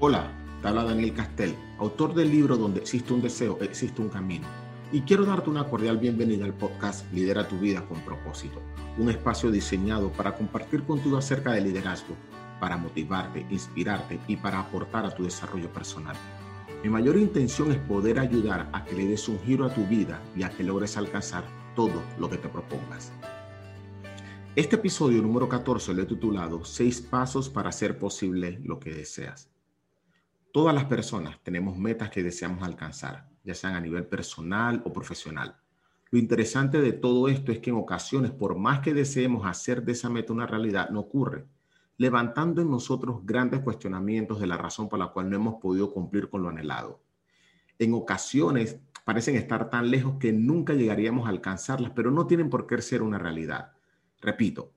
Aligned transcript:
Hola, 0.00 0.28
te 0.60 0.72
Daniel 0.72 1.14
Castel, 1.14 1.54
autor 1.78 2.14
del 2.14 2.28
libro 2.28 2.56
Donde 2.56 2.80
existe 2.80 3.14
un 3.14 3.22
deseo, 3.22 3.56
existe 3.60 4.02
un 4.02 4.08
camino. 4.08 4.44
Y 4.90 5.02
quiero 5.02 5.24
darte 5.24 5.48
una 5.48 5.68
cordial 5.68 5.98
bienvenida 5.98 6.44
al 6.44 6.52
podcast 6.52 7.10
Lidera 7.12 7.46
tu 7.46 7.60
vida 7.60 7.80
con 7.86 8.00
propósito, 8.00 8.60
un 8.98 9.08
espacio 9.08 9.52
diseñado 9.52 10.10
para 10.10 10.34
compartir 10.34 10.82
contigo 10.82 11.16
acerca 11.16 11.52
del 11.52 11.64
liderazgo, 11.64 12.16
para 12.58 12.76
motivarte, 12.76 13.46
inspirarte 13.50 14.18
y 14.26 14.34
para 14.36 14.58
aportar 14.58 15.06
a 15.06 15.14
tu 15.14 15.22
desarrollo 15.22 15.72
personal. 15.72 16.16
Mi 16.82 16.90
mayor 16.90 17.16
intención 17.16 17.70
es 17.70 17.78
poder 17.78 18.18
ayudar 18.18 18.68
a 18.72 18.84
que 18.84 18.96
le 18.96 19.06
des 19.06 19.28
un 19.28 19.38
giro 19.44 19.64
a 19.64 19.72
tu 19.72 19.86
vida 19.86 20.20
y 20.34 20.42
a 20.42 20.50
que 20.50 20.64
logres 20.64 20.96
alcanzar 20.96 21.44
todo 21.76 22.02
lo 22.18 22.28
que 22.28 22.38
te 22.38 22.48
propongas. 22.48 23.12
Este 24.56 24.74
episodio 24.74 25.22
número 25.22 25.48
14 25.48 25.94
lo 25.94 26.02
he 26.02 26.06
titulado 26.06 26.64
Seis 26.64 27.00
pasos 27.00 27.48
para 27.48 27.68
hacer 27.68 27.96
posible 27.96 28.58
lo 28.64 28.80
que 28.80 28.90
deseas. 28.90 29.53
Todas 30.54 30.72
las 30.72 30.84
personas 30.84 31.42
tenemos 31.42 31.76
metas 31.76 32.10
que 32.10 32.22
deseamos 32.22 32.62
alcanzar, 32.62 33.28
ya 33.42 33.54
sean 33.54 33.74
a 33.74 33.80
nivel 33.80 34.06
personal 34.06 34.80
o 34.84 34.92
profesional. 34.92 35.56
Lo 36.12 36.18
interesante 36.20 36.80
de 36.80 36.92
todo 36.92 37.26
esto 37.26 37.50
es 37.50 37.58
que 37.58 37.70
en 37.70 37.76
ocasiones, 37.76 38.30
por 38.30 38.56
más 38.56 38.78
que 38.78 38.94
deseemos 38.94 39.44
hacer 39.46 39.82
de 39.82 39.90
esa 39.90 40.08
meta 40.08 40.32
una 40.32 40.46
realidad, 40.46 40.90
no 40.90 41.00
ocurre, 41.00 41.44
levantando 41.96 42.62
en 42.62 42.70
nosotros 42.70 43.26
grandes 43.26 43.62
cuestionamientos 43.62 44.38
de 44.38 44.46
la 44.46 44.56
razón 44.56 44.88
por 44.88 45.00
la 45.00 45.08
cual 45.08 45.28
no 45.28 45.34
hemos 45.34 45.60
podido 45.60 45.92
cumplir 45.92 46.30
con 46.30 46.44
lo 46.44 46.50
anhelado. 46.50 47.02
En 47.80 47.92
ocasiones 47.92 48.78
parecen 49.04 49.34
estar 49.34 49.70
tan 49.70 49.90
lejos 49.90 50.18
que 50.20 50.32
nunca 50.32 50.74
llegaríamos 50.74 51.26
a 51.26 51.30
alcanzarlas, 51.30 51.90
pero 51.96 52.12
no 52.12 52.28
tienen 52.28 52.48
por 52.48 52.68
qué 52.68 52.80
ser 52.80 53.02
una 53.02 53.18
realidad. 53.18 53.72
Repito, 54.20 54.70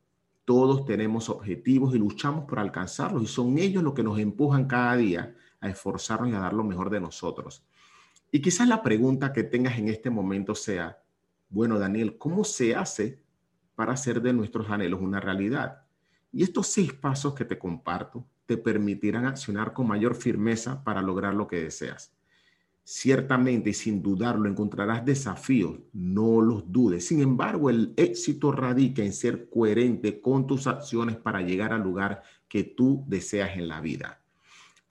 todos 0.44 0.85
tenemos 0.85 1.30
objetivos 1.30 1.94
y 1.94 1.99
luchamos 1.99 2.46
por 2.46 2.57
alcanzarlos 2.57 3.21
y 3.21 3.27
son 3.27 3.59
ellos 3.59 3.84
los 3.84 3.94
que 3.94 4.02
nos 4.02 4.18
empujan 4.18 4.66
cada 4.66 4.96
día 4.96 5.35
a 5.59 5.70
esforzarnos 5.70 6.29
y 6.29 6.34
a 6.34 6.39
dar 6.39 6.53
lo 6.53 6.63
mejor 6.63 6.89
de 6.89 6.99
nosotros. 6.99 7.65
Y 8.32 8.41
quizás 8.41 8.68
la 8.68 8.84
pregunta 8.84 9.34
que 9.34 9.43
tengas 9.43 9.77
en 9.77 9.87
este 9.87 10.09
momento 10.09 10.55
sea, 10.55 11.01
bueno, 11.49 11.79
Daniel, 11.79 12.18
¿cómo 12.18 12.43
se 12.43 12.76
hace 12.76 13.21
para 13.76 13.93
hacer 13.93 14.21
de 14.21 14.34
nuestros 14.34 14.70
anhelos 14.70 15.01
una 15.01 15.20
realidad? 15.20 15.84
Y 16.32 16.43
estos 16.43 16.67
seis 16.67 16.93
pasos 16.93 17.34
que 17.34 17.45
te 17.45 17.57
comparto 17.57 18.27
te 18.45 18.57
permitirán 18.57 19.26
accionar 19.26 19.73
con 19.73 19.87
mayor 19.87 20.15
firmeza 20.15 20.84
para 20.84 21.01
lograr 21.01 21.34
lo 21.34 21.48
que 21.48 21.63
deseas. 21.63 22.13
Ciertamente 22.84 23.71
y 23.71 23.73
sin 23.73 24.01
dudarlo 24.01 24.48
encontrarás 24.48 25.04
desafíos, 25.04 25.79
no 25.91 26.39
los 26.39 26.71
dudes. 26.71 27.05
Sin 27.05 27.21
embargo, 27.21 27.70
el 27.70 27.93
éxito 27.98 28.54
radica 28.54 29.04
en 29.04 29.12
ser 29.12 29.49
coherente 29.49 30.21
con 30.21 30.48
tus 30.48 30.67
acciones 30.67 31.17
para 31.17 31.41
llegar 31.41 31.73
al 31.73 31.82
lugar 31.82 32.23
que 32.48 32.63
tú 32.63 33.04
deseas 33.07 33.57
en 33.57 33.67
la 33.67 33.82
vida. 33.82 34.21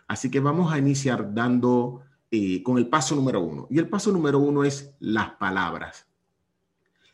Así 0.08 0.30
que 0.30 0.40
vamos 0.40 0.72
a 0.72 0.78
iniciar 0.78 1.34
dando 1.34 2.02
eh, 2.30 2.62
con 2.62 2.78
el 2.78 2.88
paso 2.88 3.14
número 3.14 3.40
uno. 3.40 3.66
Y 3.70 3.78
el 3.78 3.88
paso 3.88 4.12
número 4.12 4.38
uno 4.38 4.64
es 4.64 4.94
las 5.00 5.30
palabras. 5.32 6.06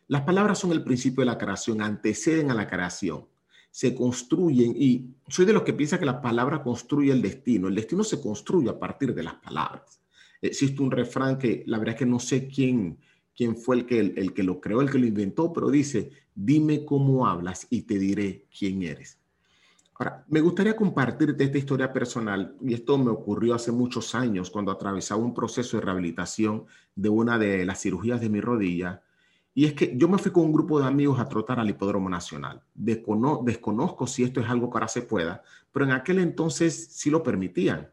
Las 0.08 0.22
palabras 0.22 0.58
son 0.58 0.72
el 0.72 0.82
principio 0.82 1.22
de 1.22 1.26
la 1.26 1.38
creación, 1.38 1.80
anteceden 1.80 2.50
a 2.50 2.54
la 2.54 2.66
creación, 2.66 3.26
se 3.70 3.94
construyen 3.94 4.74
y 4.76 5.14
soy 5.28 5.46
de 5.46 5.54
los 5.54 5.62
que 5.62 5.72
piensa 5.72 5.98
que 5.98 6.04
la 6.04 6.20
palabra 6.20 6.62
construye 6.62 7.12
el 7.12 7.22
destino. 7.22 7.68
El 7.68 7.74
destino 7.74 8.04
se 8.04 8.20
construye 8.20 8.68
a 8.68 8.78
partir 8.78 9.14
de 9.14 9.22
las 9.22 9.34
palabras. 9.34 10.02
Existe 10.42 10.82
un 10.82 10.90
refrán 10.90 11.38
que 11.38 11.62
la 11.66 11.78
verdad 11.78 11.94
es 11.94 11.98
que 12.00 12.06
no 12.06 12.18
sé 12.18 12.48
quién, 12.48 12.98
quién 13.34 13.56
fue 13.56 13.76
el 13.76 13.86
que, 13.86 14.00
el 14.00 14.34
que 14.34 14.42
lo 14.42 14.60
creó, 14.60 14.82
el 14.82 14.90
que 14.90 14.98
lo 14.98 15.06
inventó, 15.06 15.52
pero 15.52 15.70
dice, 15.70 16.10
dime 16.34 16.84
cómo 16.84 17.26
hablas 17.26 17.66
y 17.70 17.82
te 17.82 17.98
diré 17.98 18.48
quién 18.56 18.82
eres. 18.82 19.21
Me 20.28 20.40
gustaría 20.40 20.76
compartirte 20.76 21.44
esta 21.44 21.58
historia 21.58 21.92
personal 21.92 22.56
y 22.60 22.74
esto 22.74 22.96
me 22.98 23.10
ocurrió 23.10 23.54
hace 23.54 23.72
muchos 23.72 24.14
años 24.14 24.50
cuando 24.50 24.72
atravesaba 24.72 25.22
un 25.22 25.34
proceso 25.34 25.76
de 25.76 25.82
rehabilitación 25.82 26.64
de 26.94 27.08
una 27.08 27.38
de 27.38 27.64
las 27.64 27.80
cirugías 27.80 28.20
de 28.20 28.28
mi 28.28 28.40
rodilla. 28.40 29.02
Y 29.54 29.66
es 29.66 29.74
que 29.74 29.94
yo 29.96 30.08
me 30.08 30.18
fui 30.18 30.32
con 30.32 30.44
un 30.44 30.52
grupo 30.52 30.80
de 30.80 30.86
amigos 30.86 31.20
a 31.20 31.28
trotar 31.28 31.60
al 31.60 31.68
Hipódromo 31.68 32.08
Nacional. 32.08 32.62
desconozco 32.74 34.06
si 34.06 34.24
esto 34.24 34.40
es 34.40 34.48
algo 34.48 34.70
que 34.70 34.76
ahora 34.76 34.88
se 34.88 35.02
pueda, 35.02 35.42
pero 35.70 35.84
en 35.84 35.92
aquel 35.92 36.20
entonces 36.20 36.88
sí 36.92 37.10
lo 37.10 37.22
permitían. 37.22 37.90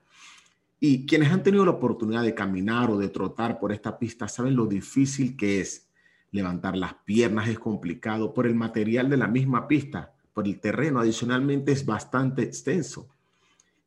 Y 0.79 1.05
quienes 1.05 1.31
han 1.31 1.43
tenido 1.43 1.65
la 1.65 1.71
oportunidad 1.71 2.23
de 2.23 2.33
caminar 2.33 2.89
o 2.89 2.97
de 2.97 3.09
trotar 3.09 3.59
por 3.59 3.73
esta 3.73 3.99
pista 3.99 4.29
saben 4.29 4.55
lo 4.55 4.65
difícil 4.65 5.35
que 5.35 5.59
es. 5.59 5.89
Levantar 6.31 6.77
las 6.77 6.93
piernas 6.93 7.49
es 7.49 7.59
complicado 7.59 8.33
por 8.33 8.47
el 8.47 8.55
material 8.55 9.09
de 9.09 9.17
la 9.17 9.27
misma 9.27 9.67
pista 9.67 10.13
el 10.35 10.59
terreno 10.59 10.99
adicionalmente 10.99 11.71
es 11.71 11.85
bastante 11.85 12.43
extenso. 12.43 13.07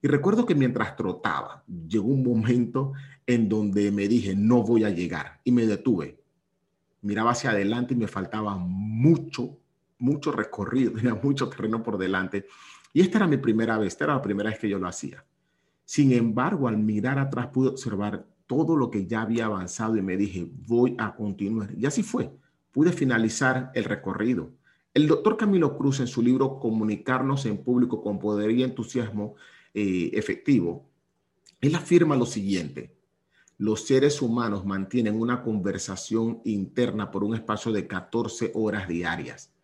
Y 0.03 0.08
recuerdo 0.08 0.44
que 0.44 0.54
mientras 0.54 0.97
trotaba, 0.97 1.62
llegó 1.88 2.08
un 2.08 2.25
momento 2.25 2.92
en 3.26 3.48
donde 3.48 3.91
me 3.92 4.08
dije, 4.08 4.34
no 4.34 4.62
voy 4.62 4.84
a 4.84 4.91
llegar, 4.91 5.41
y 5.44 5.52
me 5.52 5.66
detuve. 5.66 6.19
Miraba 7.02 7.31
hacia 7.31 7.50
adelante 7.50 7.94
y 7.94 7.97
me 7.97 8.08
faltaba 8.08 8.56
mucho, 8.56 9.58
mucho 9.98 10.32
recorrido, 10.32 10.92
tenía 10.97 11.14
mucho 11.14 11.48
terreno 11.48 11.82
por 11.82 11.98
delante. 11.98 12.47
Y 12.92 13.00
esta 13.00 13.19
era 13.19 13.26
mi 13.26 13.36
primera 13.36 13.78
vez, 13.78 13.88
esta 13.88 14.04
era 14.04 14.14
la 14.14 14.22
primera 14.22 14.50
vez 14.50 14.58
que 14.58 14.69
yo 14.69 14.78
lo 14.78 14.88
hacía. 14.88 15.25
Sin 15.84 16.12
embargo, 16.12 16.69
al 16.69 16.78
mirar 16.78 17.19
atrás 17.19 17.48
pude 17.48 17.69
observar 17.69 18.26
todo 18.47 18.76
lo 18.76 18.91
que 18.91 19.06
ya 19.06 19.22
había 19.22 19.47
avanzado 19.47 19.97
y 19.97 20.02
me 20.02 20.16
dije, 20.16 20.47
voy 20.66 20.94
a 20.98 21.14
continuar. 21.14 21.70
Y 21.76 21.86
así 21.86 22.02
fue. 22.02 22.31
Pude 22.70 22.92
finalizar 22.92 23.70
el 23.75 23.84
recorrido. 23.84 24.50
El 24.94 25.06
doctor 25.06 25.38
Camilo 25.38 25.78
Cruz 25.78 26.00
en 26.00 26.06
su 26.06 26.20
libro 26.20 26.58
Comunicarnos 26.58 27.47
en 27.47 27.64
público 27.64 28.03
con 28.03 28.19
poder 28.19 28.50
y 28.50 28.62
entusiasmo 28.62 29.36
eh, 29.72 30.10
efectivo, 30.12 30.86
él 31.62 31.75
afirma 31.75 32.14
lo 32.14 32.26
siguiente, 32.26 32.94
los 33.56 33.86
seres 33.86 34.20
humanos 34.20 34.66
mantienen 34.66 35.19
una 35.19 35.42
conversación 35.42 36.42
interna 36.44 37.10
por 37.10 37.25
un 37.25 37.34
espacio 37.34 37.72
de 37.72 37.86
14 37.86 38.52
horas 38.54 38.86
diarias 38.86 39.54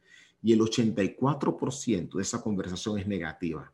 y 0.42 0.52
el 0.54 0.60
84% 0.60 2.14
de 2.14 2.22
esa 2.22 2.40
conversación 2.40 2.98
es 2.98 3.06
negativa. 3.06 3.70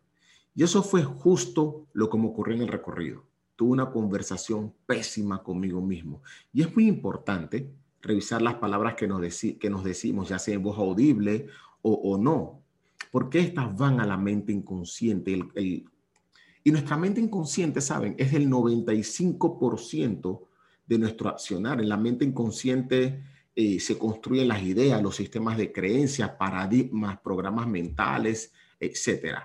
Y 0.57 0.65
eso 0.65 0.83
fue 0.83 1.05
justo 1.05 1.87
lo 1.93 2.11
que 2.11 2.19
me 2.19 2.27
ocurrió 2.27 2.57
en 2.57 2.63
el 2.63 2.69
recorrido. 2.69 3.25
Tuve 3.55 3.73
una 3.73 3.91
conversación 3.91 4.73
pésima 4.87 5.43
conmigo 5.43 5.81
mismo. 5.81 6.23
Y 6.53 6.63
es 6.63 6.75
muy 6.75 6.89
importante 6.89 7.71
revisar 8.05 8.43
las 8.43 8.55
palabras 8.55 8.95
que 8.95 9.09
nos, 9.09 9.21
que 9.59 9.71
nos 9.71 9.83
decimos, 9.83 10.29
ya 10.29 10.39
sea 10.39 10.55
en 10.55 10.63
voz 10.63 10.79
audible 10.79 11.49
o, 11.83 12.17
no, 12.17 12.63
porque 13.11 13.41
estas 13.41 13.77
van 13.77 14.01
a 14.01 14.07
la 14.07 14.17
mente 14.17 14.53
inconsciente. 14.53 15.39
y 15.57 16.71
nuestra 16.71 16.97
mente 16.97 17.21
inconsciente, 17.21 17.81
¿saben? 17.83 18.15
Es 18.17 18.33
el 18.33 18.49
95% 18.49 20.47
de 20.87 20.99
nuestro 20.99 21.29
accionar. 21.29 21.81
En 21.81 21.89
la 21.89 21.99
mente 21.99 22.25
inconsciente 22.25 23.23
eh, 23.55 23.81
se 23.81 23.99
construyen 23.99 24.49
las 24.49 24.63
ideas, 24.63 25.03
los 25.03 25.17
sistemas 25.17 25.59
de 25.59 25.73
creencias, 25.73 26.31
paradigmas, 26.31 27.19
programas 27.21 27.67
mentales, 27.67 28.53
etc. 28.81 29.39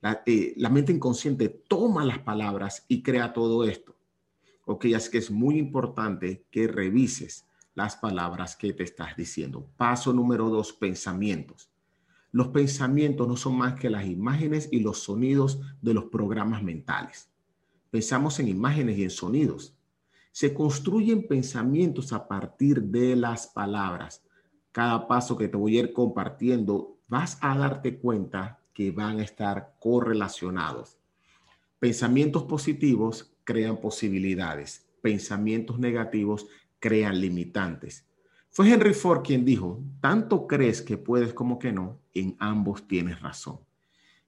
La, 0.00 0.22
eh, 0.26 0.54
mente 0.70 0.92
inconsciente 0.92 1.48
toma 1.48 2.04
las 2.04 2.18
palabras 2.18 2.84
y 2.88 3.02
crea 3.02 3.32
todo 3.32 3.64
esto. 3.64 3.96
Ok, 4.66 4.86
así 4.94 5.10
que 5.10 5.18
es 5.18 5.30
muy 5.30 5.58
importante 5.58 6.44
que 6.50 6.68
revises 6.68 7.46
las 7.74 7.96
palabras 7.96 8.56
que 8.56 8.72
te 8.72 8.82
estás 8.82 9.16
diciendo. 9.16 9.66
Paso 9.76 10.12
número 10.12 10.48
dos, 10.48 10.72
pensamientos. 10.72 11.70
Los 12.30 12.48
pensamientos 12.48 13.28
no 13.28 13.36
son 13.36 13.56
más 13.58 13.78
que 13.78 13.90
las 13.90 14.06
imágenes 14.06 14.68
y 14.72 14.80
los 14.80 14.98
sonidos 15.02 15.60
de 15.80 15.94
los 15.94 16.04
programas 16.04 16.62
mentales. 16.62 17.30
Pensamos 17.90 18.40
en 18.40 18.48
imágenes 18.48 18.96
y 18.98 19.04
en 19.04 19.10
sonidos. 19.10 19.76
Se 20.32 20.54
construyen 20.54 21.28
pensamientos 21.28 22.12
a 22.12 22.26
partir 22.26 22.82
de 22.82 23.16
las 23.16 23.46
palabras. 23.48 24.22
Cada 24.72 25.06
paso 25.06 25.36
que 25.36 25.48
te 25.48 25.58
voy 25.58 25.76
a 25.76 25.80
ir 25.80 25.92
compartiendo, 25.92 26.96
vas 27.06 27.36
a 27.42 27.56
darte 27.58 27.98
cuenta 27.98 28.58
que 28.72 28.90
van 28.90 29.20
a 29.20 29.24
estar 29.24 29.74
correlacionados. 29.78 30.96
Pensamientos 31.78 32.44
positivos 32.44 33.34
crean 33.44 33.78
posibilidades. 33.78 34.86
Pensamientos 35.02 35.78
negativos 35.78 36.46
crean 36.82 37.20
limitantes. 37.20 38.04
Fue 38.50 38.70
Henry 38.70 38.92
Ford 38.92 39.22
quien 39.22 39.44
dijo, 39.44 39.80
tanto 40.00 40.46
crees 40.48 40.82
que 40.82 40.98
puedes 40.98 41.32
como 41.32 41.58
que 41.58 41.72
no, 41.72 42.00
en 42.12 42.36
ambos 42.40 42.86
tienes 42.88 43.22
razón. 43.22 43.60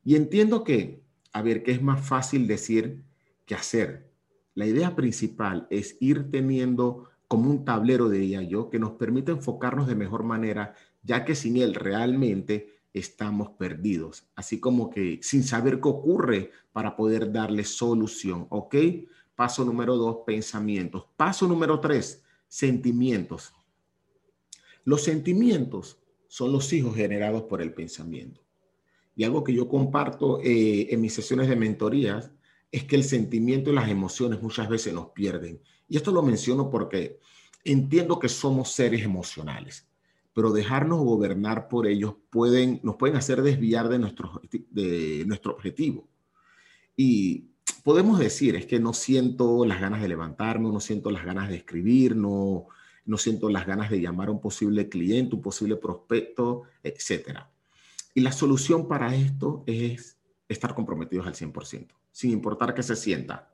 Y 0.05 0.15
entiendo 0.15 0.63
que, 0.63 1.03
a 1.33 1.43
ver, 1.43 1.65
que 1.65 1.73
es 1.73 1.83
más 1.83 2.01
fácil 2.07 2.47
decir 2.47 3.03
que 3.45 3.57
hacer. 3.57 4.09
La 4.55 4.67
idea 4.67 4.95
principal 4.95 5.67
es 5.69 5.97
ir 6.01 6.31
teniendo 6.31 7.11
como 7.27 7.51
un 7.51 7.65
tablero, 7.65 8.09
diría 8.09 8.41
yo, 8.43 8.71
que 8.71 8.79
nos 8.79 8.93
permite 8.93 9.33
enfocarnos 9.33 9.89
de 9.89 9.97
mejor 9.97 10.23
manera, 10.23 10.75
ya 11.03 11.25
que 11.25 11.35
sin 11.35 11.57
él 11.57 11.75
realmente 11.75 12.79
estamos 12.95 13.51
perdidos, 13.51 14.29
así 14.37 14.61
como 14.61 14.89
que 14.89 15.19
sin 15.21 15.43
saber 15.43 15.81
qué 15.81 15.89
ocurre 15.89 16.51
para 16.73 16.95
poder 16.95 17.33
darle 17.33 17.65
solución, 17.65 18.47
¿ok? 18.51 18.77
Paso 19.35 19.65
número 19.65 19.97
dos, 19.97 20.19
pensamientos. 20.25 21.07
Paso 21.17 21.49
número 21.49 21.81
tres, 21.81 22.24
sentimientos. 22.55 23.53
Los 24.85 25.03
sentimientos 25.03 25.99
son 26.29 26.53
los 26.53 26.73
hijos 26.73 26.95
generados 26.95 27.43
por 27.43 27.61
el 27.61 27.75
pensamiento. 27.75 28.43
Y 29.17 29.25
algo 29.25 29.43
que 29.43 29.53
yo 29.53 29.69
comparto 29.69 30.41
eh, 30.41 30.87
en 30.91 31.01
mis 31.01 31.15
sesiones 31.15 31.49
de 31.49 31.57
mentorías 31.57 32.31
es 32.71 32.85
que 32.85 32.95
el 32.95 33.03
sentimiento 33.03 33.71
y 33.71 33.75
las 33.75 33.89
emociones 33.89 34.41
muchas 34.41 34.69
veces 34.69 34.95
nos 34.95 35.09
pierden. 35.09 35.61
Y 35.89 35.97
esto 35.97 36.13
lo 36.13 36.23
menciono 36.23 36.71
porque 36.71 37.19
entiendo 37.65 38.21
que 38.21 38.29
somos 38.29 38.71
seres 38.71 39.03
emocionales, 39.03 39.89
pero 40.33 40.53
dejarnos 40.53 41.01
gobernar 41.01 41.67
por 41.67 41.89
ellos 41.89 42.15
pueden, 42.31 42.79
nos 42.85 42.95
pueden 42.95 43.17
hacer 43.17 43.43
desviar 43.43 43.89
de 43.89 43.99
nuestro, 43.99 44.41
de 44.71 45.25
nuestro 45.27 45.55
objetivo. 45.55 46.07
Y 46.97 47.49
podemos 47.85 48.19
decir, 48.19 48.57
es 48.57 48.67
que 48.67 48.81
no 48.81 48.93
siento 48.95 49.65
las 49.65 49.81
ganas 49.81 50.01
de 50.03 50.09
levantarme, 50.09 50.71
no 50.71 50.81
siento 50.81 51.11
las 51.11 51.25
ganas 51.25 51.49
de 51.49 51.57
escribir, 51.57 52.17
no, 52.17 52.67
no 53.05 53.19
siento 53.19 53.51
las 53.51 53.67
ganas 53.67 53.91
de 53.91 54.01
llamar 54.01 54.29
a 54.29 54.33
un 54.33 54.41
posible 54.41 54.89
cliente, 54.89 55.37
un 55.37 55.43
posible 55.43 55.77
prospecto, 55.77 56.63
etc. 56.83 57.41
Y 58.15 58.23
la 58.23 58.33
solución 58.33 58.89
para 58.89 59.15
esto 59.15 59.63
es 59.67 60.17
estar 60.49 60.75
comprometidos 60.75 61.27
al 61.27 61.35
100%, 61.35 61.89
sin 62.11 62.31
importar 62.33 62.75
qué 62.75 62.83
se 62.83 62.97
sienta. 62.97 63.53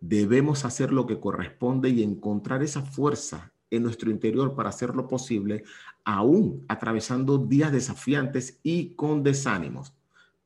Debemos 0.00 0.64
hacer 0.64 0.92
lo 0.92 1.06
que 1.06 1.18
corresponde 1.18 1.90
y 1.90 2.04
encontrar 2.04 2.62
esa 2.62 2.82
fuerza 2.82 3.52
en 3.70 3.82
nuestro 3.82 4.12
interior 4.12 4.54
para 4.54 4.68
hacerlo 4.68 5.08
posible, 5.08 5.64
aún 6.04 6.64
atravesando 6.68 7.36
días 7.36 7.72
desafiantes 7.72 8.60
y 8.62 8.94
con 8.94 9.24
desánimos. 9.24 9.92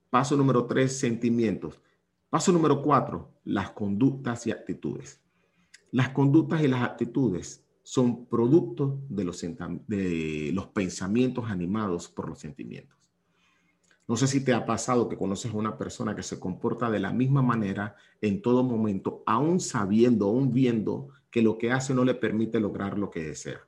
Paso 0.08 0.38
número 0.38 0.64
tres, 0.64 0.98
sentimientos. 0.98 1.80
Paso 2.30 2.52
número 2.52 2.80
cuatro, 2.80 3.32
las 3.44 3.70
conductas 3.70 4.46
y 4.46 4.52
actitudes. 4.52 5.20
Las 5.90 6.10
conductas 6.10 6.62
y 6.62 6.68
las 6.68 6.82
actitudes 6.82 7.66
son 7.82 8.28
los, 8.30 9.38
de 9.88 10.50
los 10.54 10.66
pensamientos 10.68 11.50
animados 11.50 12.08
por 12.08 12.28
los 12.28 12.38
sentimientos. 12.38 12.96
No 14.06 14.16
sé 14.16 14.28
si 14.28 14.44
te 14.44 14.54
ha 14.54 14.64
pasado 14.64 15.08
que 15.08 15.16
conoces 15.16 15.52
a 15.52 15.56
una 15.56 15.76
persona 15.76 16.14
que 16.14 16.22
se 16.22 16.38
comporta 16.38 16.88
de 16.88 17.00
la 17.00 17.12
misma 17.12 17.42
manera 17.42 17.96
en 18.20 18.42
todo 18.42 18.62
momento, 18.62 19.24
aún 19.26 19.58
sabiendo, 19.58 20.26
aún 20.26 20.52
viendo 20.52 21.08
que 21.32 21.42
lo 21.42 21.58
que 21.58 21.72
hace 21.72 21.94
no 21.94 22.04
le 22.04 22.14
permite 22.14 22.60
lograr 22.60 22.96
lo 22.96 23.10
que 23.10 23.24
desea. 23.24 23.60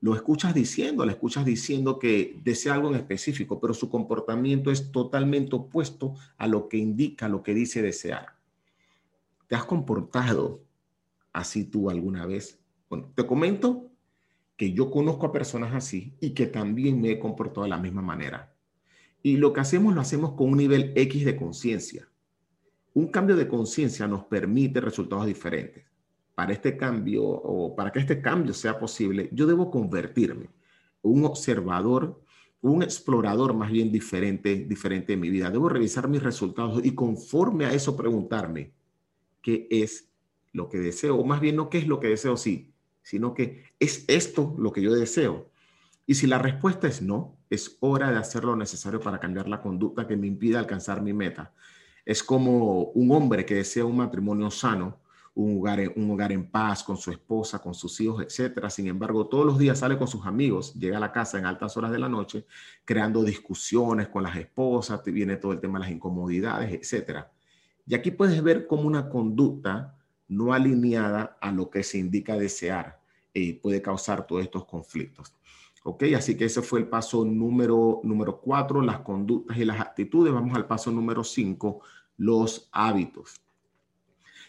Lo 0.00 0.14
escuchas 0.14 0.54
diciendo, 0.54 1.04
le 1.04 1.12
escuchas 1.12 1.44
diciendo 1.44 1.98
que 1.98 2.38
desea 2.44 2.74
algo 2.74 2.90
en 2.90 2.96
específico, 2.96 3.60
pero 3.60 3.72
su 3.72 3.88
comportamiento 3.88 4.70
es 4.70 4.92
totalmente 4.92 5.56
opuesto 5.56 6.14
a 6.36 6.46
lo 6.46 6.68
que 6.68 6.76
indica 6.76 7.28
lo 7.28 7.42
que 7.42 7.54
dice 7.54 7.82
desear. 7.82 8.36
¿Te 9.46 9.54
has 9.54 9.64
comportado 9.64 10.62
así 11.32 11.64
tú 11.64 11.88
alguna 11.88 12.26
vez? 12.26 12.58
Bueno, 12.90 13.10
te 13.14 13.26
comento 13.26 13.90
que 14.56 14.72
yo 14.72 14.90
conozco 14.90 15.26
a 15.26 15.32
personas 15.32 15.74
así 15.74 16.14
y 16.20 16.30
que 16.30 16.46
también 16.46 17.00
me 17.00 17.12
he 17.12 17.18
comportado 17.18 17.62
de 17.62 17.70
la 17.70 17.78
misma 17.78 18.02
manera. 18.02 18.54
Y 19.22 19.36
lo 19.36 19.52
que 19.52 19.60
hacemos 19.60 19.94
lo 19.94 20.00
hacemos 20.00 20.32
con 20.32 20.50
un 20.50 20.58
nivel 20.58 20.92
X 20.94 21.24
de 21.24 21.36
conciencia. 21.36 22.08
Un 22.94 23.08
cambio 23.08 23.36
de 23.36 23.48
conciencia 23.48 24.06
nos 24.06 24.24
permite 24.24 24.80
resultados 24.80 25.26
diferentes. 25.26 25.84
Para 26.36 26.52
este 26.52 26.76
cambio 26.76 27.24
o 27.24 27.74
para 27.74 27.90
que 27.90 27.98
este 27.98 28.20
cambio 28.20 28.52
sea 28.52 28.78
posible, 28.78 29.30
yo 29.32 29.46
debo 29.46 29.70
convertirme 29.70 30.50
un 31.00 31.24
observador, 31.24 32.20
un 32.60 32.82
explorador 32.82 33.54
más 33.54 33.70
bien 33.70 33.90
diferente, 33.90 34.66
diferente 34.68 35.14
de 35.14 35.16
mi 35.16 35.30
vida. 35.30 35.50
Debo 35.50 35.70
revisar 35.70 36.08
mis 36.08 36.22
resultados 36.22 36.84
y 36.84 36.94
conforme 36.94 37.64
a 37.64 37.72
eso 37.72 37.96
preguntarme 37.96 38.74
qué 39.40 39.66
es 39.70 40.10
lo 40.52 40.68
que 40.68 40.76
deseo, 40.76 41.16
o 41.16 41.24
más 41.24 41.40
bien 41.40 41.56
no 41.56 41.70
qué 41.70 41.78
es 41.78 41.86
lo 41.86 42.00
que 42.00 42.08
deseo, 42.08 42.36
sí, 42.36 42.70
sino 43.02 43.32
que 43.32 43.64
es 43.80 44.04
esto 44.06 44.54
lo 44.58 44.72
que 44.72 44.82
yo 44.82 44.94
deseo. 44.94 45.50
Y 46.06 46.16
si 46.16 46.26
la 46.26 46.38
respuesta 46.38 46.86
es 46.86 47.00
no, 47.00 47.38
es 47.48 47.78
hora 47.80 48.10
de 48.10 48.18
hacer 48.18 48.44
lo 48.44 48.56
necesario 48.56 49.00
para 49.00 49.20
cambiar 49.20 49.48
la 49.48 49.62
conducta 49.62 50.06
que 50.06 50.18
me 50.18 50.26
impida 50.26 50.58
alcanzar 50.58 51.00
mi 51.00 51.14
meta. 51.14 51.54
Es 52.04 52.22
como 52.22 52.90
un 52.90 53.10
hombre 53.12 53.46
que 53.46 53.54
desea 53.54 53.86
un 53.86 53.96
matrimonio 53.96 54.50
sano, 54.50 55.00
un 55.36 55.58
hogar, 55.58 55.92
un 55.94 56.10
hogar 56.10 56.32
en 56.32 56.50
paz 56.50 56.82
con 56.82 56.96
su 56.96 57.10
esposa, 57.10 57.60
con 57.60 57.74
sus 57.74 58.00
hijos, 58.00 58.22
etcétera. 58.22 58.68
Sin 58.70 58.88
embargo, 58.88 59.26
todos 59.28 59.46
los 59.46 59.58
días 59.58 59.78
sale 59.78 59.96
con 59.96 60.08
sus 60.08 60.26
amigos, 60.26 60.74
llega 60.74 60.96
a 60.96 61.00
la 61.00 61.12
casa 61.12 61.38
en 61.38 61.46
altas 61.46 61.76
horas 61.76 61.92
de 61.92 61.98
la 61.98 62.08
noche, 62.08 62.46
creando 62.84 63.22
discusiones 63.22 64.08
con 64.08 64.22
las 64.24 64.36
esposas, 64.36 65.00
viene 65.04 65.36
todo 65.36 65.52
el 65.52 65.60
tema 65.60 65.78
de 65.78 65.84
las 65.84 65.92
incomodidades, 65.94 66.72
etcétera. 66.72 67.30
Y 67.86 67.94
aquí 67.94 68.10
puedes 68.10 68.42
ver 68.42 68.66
como 68.66 68.82
una 68.88 69.08
conducta 69.08 69.96
no 70.28 70.52
alineada 70.52 71.38
a 71.40 71.52
lo 71.52 71.70
que 71.70 71.84
se 71.84 71.98
indica 71.98 72.36
desear 72.36 73.00
eh, 73.38 73.60
puede 73.60 73.82
causar 73.82 74.26
todos 74.26 74.42
estos 74.42 74.64
conflictos. 74.64 75.34
¿Ok? 75.84 76.04
Así 76.16 76.38
que 76.38 76.46
ese 76.46 76.62
fue 76.62 76.80
el 76.80 76.88
paso 76.88 77.22
número, 77.22 78.00
número 78.02 78.40
cuatro, 78.40 78.80
las 78.80 79.00
conductas 79.00 79.58
y 79.58 79.64
las 79.66 79.78
actitudes. 79.78 80.32
Vamos 80.32 80.56
al 80.56 80.66
paso 80.66 80.90
número 80.90 81.22
cinco, 81.22 81.82
los 82.16 82.70
hábitos. 82.72 83.42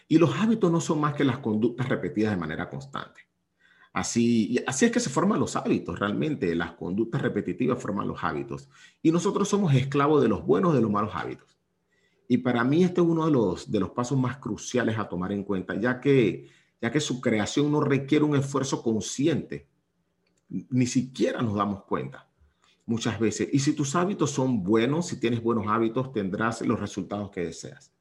Y 0.08 0.18
los 0.18 0.34
hábitos 0.36 0.72
no 0.72 0.80
son 0.80 1.00
más 1.00 1.14
que 1.14 1.24
las 1.24 1.38
conductas 1.38 1.88
repetidas 1.88 2.32
de 2.32 2.38
manera 2.38 2.68
constante. 2.68 3.20
Así, 3.92 4.58
así 4.66 4.86
es 4.86 4.92
que 4.92 5.00
se 5.00 5.10
forman 5.10 5.38
los 5.38 5.54
hábitos, 5.56 5.98
realmente. 5.98 6.54
Las 6.54 6.72
conductas 6.72 7.22
repetitivas 7.22 7.80
forman 7.80 8.08
los 8.08 8.24
hábitos. 8.24 8.68
Y 9.02 9.12
nosotros 9.12 9.48
somos 9.48 9.74
esclavos 9.74 10.22
de 10.22 10.28
los 10.28 10.44
buenos 10.44 10.74
de 10.74 10.80
los 10.80 10.90
malos 10.90 11.10
hábitos. 11.14 11.58
Y 12.26 12.38
para 12.38 12.64
mí 12.64 12.84
este 12.84 13.00
es 13.00 13.06
uno 13.06 13.26
de 13.26 13.32
los, 13.32 13.70
de 13.70 13.80
los 13.80 13.90
pasos 13.90 14.18
más 14.18 14.38
cruciales 14.38 14.98
a 14.98 15.08
tomar 15.08 15.32
en 15.32 15.44
cuenta, 15.44 15.74
ya 15.74 16.00
que, 16.00 16.48
ya 16.80 16.90
que 16.90 17.00
su 17.00 17.20
creación 17.20 17.70
no 17.70 17.80
requiere 17.80 18.24
un 18.24 18.36
esfuerzo 18.36 18.82
consciente 18.82 19.68
ni 20.48 20.86
siquiera 20.86 21.42
nos 21.42 21.54
damos 21.54 21.84
cuenta 21.84 22.28
muchas 22.86 23.20
veces. 23.20 23.48
Y 23.52 23.58
si 23.58 23.74
tus 23.74 23.94
hábitos 23.94 24.30
son 24.30 24.62
buenos, 24.62 25.08
si 25.08 25.20
tienes 25.20 25.42
buenos 25.42 25.66
hábitos, 25.68 26.12
tendrás 26.12 26.62
los 26.62 26.80
resultados 26.80 27.30
que 27.30 27.42
deseas. 27.42 27.92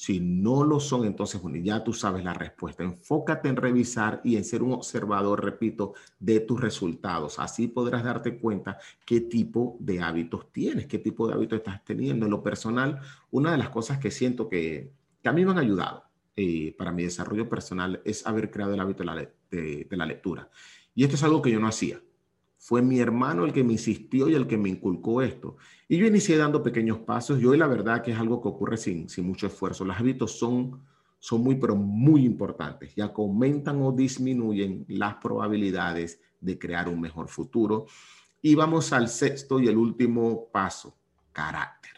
Si 0.00 0.18
no 0.18 0.64
lo 0.64 0.80
son, 0.80 1.04
entonces 1.04 1.42
bueno, 1.42 1.58
ya 1.58 1.84
tú 1.84 1.92
sabes 1.92 2.24
la 2.24 2.32
respuesta. 2.32 2.82
Enfócate 2.82 3.50
en 3.50 3.56
revisar 3.56 4.22
y 4.24 4.36
en 4.36 4.46
ser 4.46 4.62
un 4.62 4.72
observador, 4.72 5.44
repito, 5.44 5.92
de 6.18 6.40
tus 6.40 6.58
resultados. 6.58 7.38
Así 7.38 7.68
podrás 7.68 8.02
darte 8.02 8.38
cuenta 8.38 8.78
qué 9.04 9.20
tipo 9.20 9.76
de 9.78 10.00
hábitos 10.00 10.50
tienes, 10.52 10.86
qué 10.86 11.00
tipo 11.00 11.28
de 11.28 11.34
hábitos 11.34 11.58
estás 11.58 11.84
teniendo. 11.84 12.24
En 12.24 12.30
lo 12.30 12.42
personal, 12.42 12.98
una 13.30 13.52
de 13.52 13.58
las 13.58 13.68
cosas 13.68 13.98
que 13.98 14.10
siento 14.10 14.48
que, 14.48 14.90
a 15.22 15.32
mí 15.32 15.44
me 15.44 15.50
han 15.50 15.58
ayudado 15.58 16.04
eh, 16.34 16.74
para 16.78 16.92
mi 16.92 17.02
desarrollo 17.02 17.46
personal 17.46 18.00
es 18.02 18.26
haber 18.26 18.50
creado 18.50 18.72
el 18.72 18.80
hábito 18.80 19.04
de 19.04 19.86
la 19.90 20.06
lectura. 20.06 20.48
Y 20.94 21.04
esto 21.04 21.16
es 21.16 21.22
algo 21.24 21.42
que 21.42 21.50
yo 21.50 21.60
no 21.60 21.68
hacía. 21.68 22.00
Fue 22.62 22.82
mi 22.82 23.00
hermano 23.00 23.46
el 23.46 23.54
que 23.54 23.64
me 23.64 23.72
insistió 23.72 24.28
y 24.28 24.34
el 24.34 24.46
que 24.46 24.58
me 24.58 24.68
inculcó 24.68 25.22
esto. 25.22 25.56
Y 25.88 25.96
yo 25.96 26.06
inicié 26.06 26.36
dando 26.36 26.62
pequeños 26.62 26.98
pasos. 26.98 27.40
Y 27.40 27.56
la 27.56 27.66
verdad 27.66 28.02
que 28.02 28.12
es 28.12 28.18
algo 28.18 28.42
que 28.42 28.48
ocurre 28.48 28.76
sin, 28.76 29.08
sin 29.08 29.26
mucho 29.26 29.46
esfuerzo. 29.46 29.82
Los 29.82 29.98
hábitos 29.98 30.38
son, 30.38 30.78
son 31.18 31.42
muy, 31.42 31.54
pero 31.54 31.74
muy 31.74 32.26
importantes, 32.26 32.94
ya 32.94 33.06
aumentan 33.16 33.80
o 33.80 33.92
disminuyen 33.92 34.84
las 34.88 35.14
probabilidades 35.14 36.20
de 36.38 36.58
crear 36.58 36.86
un 36.90 37.00
mejor 37.00 37.28
futuro. 37.28 37.86
Y 38.42 38.54
vamos 38.54 38.92
al 38.92 39.08
sexto 39.08 39.58
y 39.58 39.66
el 39.66 39.78
último 39.78 40.50
paso, 40.52 40.94
carácter. 41.32 41.92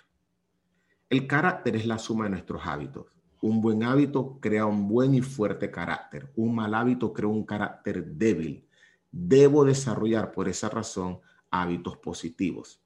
El 1.10 1.26
carácter 1.26 1.74
es 1.74 1.86
la 1.86 1.98
suma 1.98 2.24
de 2.24 2.30
nuestros 2.30 2.64
hábitos. 2.64 3.06
Un 3.40 3.60
buen 3.60 3.82
hábito 3.82 4.38
crea 4.40 4.66
un 4.66 4.86
buen 4.86 5.12
y 5.12 5.22
fuerte 5.22 5.72
carácter. 5.72 6.30
Un 6.36 6.54
mal 6.54 6.72
hábito 6.72 7.12
crea 7.12 7.28
un 7.28 7.44
carácter 7.44 8.06
débil 8.06 8.64
debo 9.12 9.64
desarrollar 9.64 10.32
por 10.32 10.48
esa 10.48 10.70
razón 10.70 11.20
hábitos 11.50 11.98
positivos. 11.98 12.80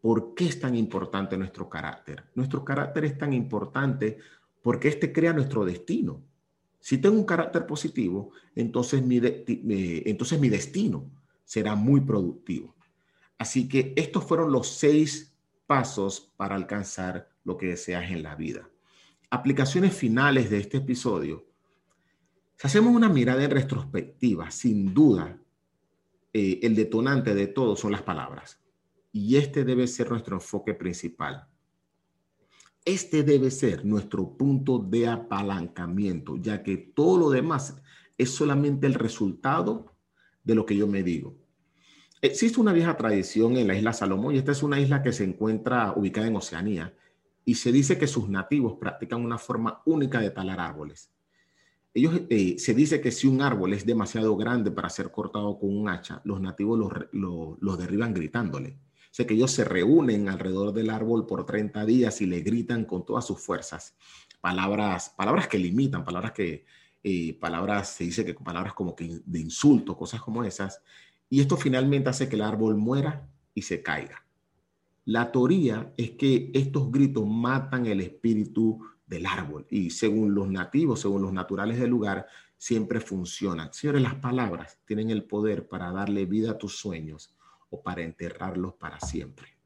¿Por 0.00 0.34
qué 0.34 0.46
es 0.46 0.60
tan 0.60 0.76
importante 0.76 1.36
nuestro 1.36 1.68
carácter? 1.68 2.24
Nuestro 2.36 2.64
carácter 2.64 3.04
es 3.04 3.18
tan 3.18 3.32
importante 3.32 4.18
porque 4.62 4.88
este 4.88 5.12
crea 5.12 5.32
nuestro 5.32 5.64
destino. 5.64 6.22
Si 6.78 6.98
tengo 6.98 7.16
un 7.16 7.24
carácter 7.24 7.66
positivo, 7.66 8.30
entonces 8.54 9.02
mi, 9.02 9.20
entonces 9.20 10.38
mi 10.38 10.48
destino 10.48 11.10
será 11.44 11.74
muy 11.74 12.00
productivo. 12.00 12.76
Así 13.38 13.68
que 13.68 13.92
estos 13.96 14.24
fueron 14.24 14.52
los 14.52 14.68
seis 14.68 15.36
pasos 15.66 16.32
para 16.36 16.54
alcanzar 16.54 17.28
lo 17.42 17.56
que 17.56 17.66
deseas 17.66 18.10
en 18.10 18.22
la 18.22 18.36
vida. 18.36 18.68
Aplicaciones 19.30 19.94
finales 19.94 20.48
de 20.50 20.58
este 20.58 20.78
episodio. 20.78 21.44
Si 22.56 22.66
hacemos 22.66 22.94
una 22.94 23.08
mirada 23.08 23.42
en 23.42 23.50
retrospectiva, 23.50 24.50
sin 24.50 24.94
duda, 24.94 25.38
eh, 26.38 26.60
el 26.66 26.74
detonante 26.74 27.34
de 27.34 27.46
todo 27.46 27.76
son 27.76 27.92
las 27.92 28.02
palabras. 28.02 28.60
Y 29.10 29.36
este 29.36 29.64
debe 29.64 29.86
ser 29.86 30.10
nuestro 30.10 30.36
enfoque 30.36 30.74
principal. 30.74 31.48
Este 32.84 33.22
debe 33.22 33.50
ser 33.50 33.86
nuestro 33.86 34.36
punto 34.36 34.78
de 34.78 35.08
apalancamiento, 35.08 36.36
ya 36.36 36.62
que 36.62 36.76
todo 36.76 37.16
lo 37.16 37.30
demás 37.30 37.80
es 38.18 38.32
solamente 38.32 38.86
el 38.86 38.92
resultado 38.92 39.96
de 40.44 40.54
lo 40.54 40.66
que 40.66 40.76
yo 40.76 40.86
me 40.86 41.02
digo. 41.02 41.38
Existe 42.20 42.60
una 42.60 42.74
vieja 42.74 42.98
tradición 42.98 43.56
en 43.56 43.68
la 43.68 43.74
isla 43.74 43.94
Salomón 43.94 44.34
y 44.34 44.38
esta 44.38 44.52
es 44.52 44.62
una 44.62 44.78
isla 44.78 45.02
que 45.02 45.14
se 45.14 45.24
encuentra 45.24 45.94
ubicada 45.96 46.26
en 46.26 46.36
Oceanía 46.36 46.94
y 47.46 47.54
se 47.54 47.72
dice 47.72 47.96
que 47.96 48.06
sus 48.06 48.28
nativos 48.28 48.74
practican 48.78 49.24
una 49.24 49.38
forma 49.38 49.80
única 49.86 50.20
de 50.20 50.28
talar 50.28 50.60
árboles 50.60 51.15
ellos 51.96 52.20
eh, 52.28 52.56
se 52.58 52.74
dice 52.74 53.00
que 53.00 53.10
si 53.10 53.26
un 53.26 53.40
árbol 53.40 53.72
es 53.72 53.86
demasiado 53.86 54.36
grande 54.36 54.70
para 54.70 54.90
ser 54.90 55.10
cortado 55.10 55.58
con 55.58 55.74
un 55.74 55.88
hacha, 55.88 56.20
los 56.24 56.42
nativos 56.42 56.78
los, 57.10 57.78
derriban 57.78 58.12
gritándole. 58.12 58.76
O 59.04 59.14
sea 59.16 59.26
que 59.26 59.32
ellos 59.32 59.50
se 59.50 59.64
reúnen 59.64 60.28
alrededor 60.28 60.74
del 60.74 60.90
árbol 60.90 61.24
por 61.24 61.46
30 61.46 61.86
días 61.86 62.20
y 62.20 62.26
le 62.26 62.42
gritan 62.42 62.84
con 62.84 63.06
todas 63.06 63.26
sus 63.26 63.40
fuerzas 63.40 63.96
palabras, 64.42 65.14
palabras 65.16 65.48
que 65.48 65.58
limitan, 65.58 66.04
palabras 66.04 66.32
que, 66.32 66.66
eh, 67.02 67.32
palabras, 67.40 67.94
se 67.94 68.04
dice 68.04 68.26
que 68.26 68.34
palabras 68.34 68.74
como 68.74 68.94
que 68.94 69.22
de 69.24 69.40
insulto, 69.40 69.96
cosas 69.96 70.20
como 70.20 70.44
esas, 70.44 70.82
y 71.30 71.40
esto 71.40 71.56
finalmente 71.56 72.10
hace 72.10 72.28
que 72.28 72.36
el 72.36 72.42
árbol 72.42 72.76
muera 72.76 73.26
y 73.54 73.62
se 73.62 73.82
caiga. 73.82 74.22
La 75.06 75.32
teoría 75.32 75.94
es 75.96 76.10
que 76.10 76.50
estos 76.52 76.92
gritos 76.92 77.26
matan 77.26 77.86
el 77.86 78.02
espíritu 78.02 78.80
del 79.06 79.26
árbol 79.26 79.66
y 79.70 79.90
según 79.90 80.34
los 80.34 80.48
nativos, 80.48 81.00
según 81.00 81.22
los 81.22 81.32
naturales 81.32 81.78
del 81.78 81.90
lugar, 81.90 82.26
siempre 82.56 83.00
funcionan. 83.00 83.72
Señores, 83.72 84.02
las 84.02 84.16
palabras 84.16 84.78
tienen 84.84 85.10
el 85.10 85.24
poder 85.24 85.68
para 85.68 85.92
darle 85.92 86.26
vida 86.26 86.52
a 86.52 86.58
tus 86.58 86.76
sueños 86.76 87.34
o 87.70 87.82
para 87.82 88.02
enterrarlos 88.02 88.74
para 88.74 89.00
siempre. 89.00 89.56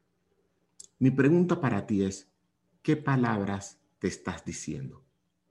Mi 0.99 1.09
pregunta 1.11 1.59
para 1.59 1.87
ti 1.87 2.03
es, 2.03 2.29
¿qué 2.81 2.95
palabras 2.95 3.79
te 3.99 4.07
estás 4.07 4.45
diciendo? 4.45 5.03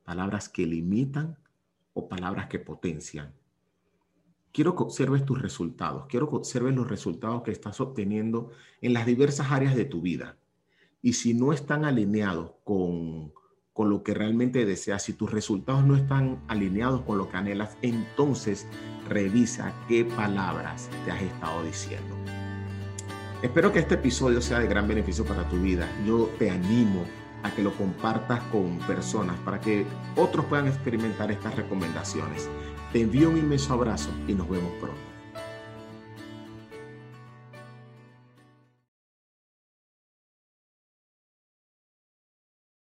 ¿Palabras 0.04 0.48
que 0.48 0.66
limitan 0.66 1.38
o 1.92 2.08
palabras 2.08 2.46
que 2.46 2.58
potencian? 2.58 3.34
Quiero 4.52 4.74
que 4.74 4.82
observes 4.82 5.24
tus 5.24 5.40
resultados, 5.40 6.06
quiero 6.08 6.28
que 6.28 6.36
observes 6.36 6.74
los 6.74 6.88
resultados 6.88 7.42
que 7.42 7.52
estás 7.52 7.80
obteniendo 7.80 8.50
en 8.80 8.92
las 8.92 9.06
diversas 9.06 9.50
áreas 9.50 9.76
de 9.76 9.84
tu 9.84 10.00
vida. 10.00 10.36
Y 11.02 11.14
si 11.14 11.34
no 11.34 11.52
están 11.52 11.84
alineados 11.84 12.52
con, 12.64 13.32
con 13.72 13.90
lo 13.90 14.02
que 14.02 14.14
realmente 14.14 14.64
deseas, 14.66 15.02
si 15.02 15.12
tus 15.12 15.30
resultados 15.30 15.84
no 15.84 15.96
están 15.96 16.42
alineados 16.48 17.02
con 17.02 17.18
lo 17.18 17.28
que 17.28 17.36
anhelas, 17.36 17.76
entonces 17.82 18.66
revisa 19.08 19.74
qué 19.88 20.04
palabras 20.04 20.88
te 21.04 21.12
has 21.12 21.22
estado 21.22 21.62
diciendo. 21.62 22.16
Espero 23.42 23.72
que 23.72 23.78
este 23.78 23.94
episodio 23.94 24.42
sea 24.42 24.58
de 24.58 24.66
gran 24.66 24.86
beneficio 24.86 25.24
para 25.24 25.48
tu 25.48 25.56
vida. 25.60 25.88
Yo 26.06 26.28
te 26.38 26.50
animo 26.50 27.04
a 27.42 27.50
que 27.50 27.62
lo 27.62 27.72
compartas 27.72 28.42
con 28.52 28.78
personas 28.80 29.38
para 29.40 29.60
que 29.60 29.86
otros 30.16 30.44
puedan 30.46 30.66
experimentar 30.66 31.30
estas 31.30 31.54
recomendaciones. 31.56 32.50
Te 32.92 33.00
envío 33.00 33.30
un 33.30 33.38
inmenso 33.38 33.72
abrazo 33.72 34.10
y 34.28 34.34
nos 34.34 34.48
vemos 34.48 34.72
pronto. 34.80 35.09